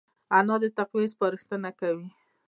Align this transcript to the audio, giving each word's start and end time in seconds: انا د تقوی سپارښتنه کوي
انا 0.37 0.55
د 0.63 0.65
تقوی 0.77 1.05
سپارښتنه 1.13 1.69
کوي 1.79 2.07